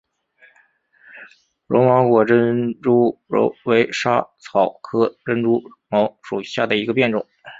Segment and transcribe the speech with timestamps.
[1.67, 7.27] 柔毛果珍珠茅为莎草科珍珠茅属下的一个变种。